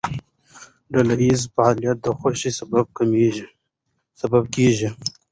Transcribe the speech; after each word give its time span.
ډلهییز 0.93 1.41
فعالیت 1.53 1.97
د 2.01 2.07
خوښۍ 2.17 2.51
سبب 4.19 4.45
کېږي. 4.55 4.89